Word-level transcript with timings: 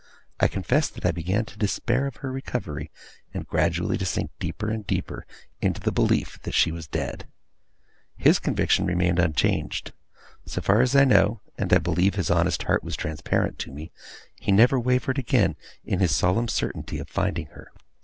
I 0.39 0.47
confess 0.47 0.89
that 0.89 1.05
I 1.05 1.11
began 1.11 1.45
to 1.45 1.59
despair 1.59 2.07
of 2.07 2.15
her 2.25 2.31
recovery, 2.31 2.89
and 3.35 3.45
gradually 3.45 3.99
to 3.99 4.03
sink 4.07 4.31
deeper 4.39 4.67
and 4.71 4.83
deeper 4.87 5.27
into 5.61 5.79
the 5.79 5.91
belief 5.91 6.39
that 6.41 6.55
she 6.55 6.71
was 6.71 6.87
dead. 6.87 7.27
His 8.17 8.39
conviction 8.39 8.87
remained 8.87 9.19
unchanged. 9.19 9.93
So 10.43 10.59
far 10.59 10.81
as 10.81 10.95
I 10.95 11.05
know 11.05 11.41
and 11.55 11.71
I 11.71 11.77
believe 11.77 12.15
his 12.15 12.31
honest 12.31 12.63
heart 12.63 12.83
was 12.83 12.95
transparent 12.95 13.59
to 13.59 13.71
me 13.71 13.91
he 14.37 14.51
never 14.51 14.79
wavered 14.79 15.19
again, 15.19 15.55
in 15.85 15.99
his 15.99 16.15
solemn 16.15 16.47
certainty 16.47 16.97
of 16.97 17.07
finding 17.07 17.45
her. 17.51 17.71